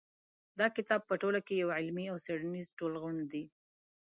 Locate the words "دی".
3.33-3.43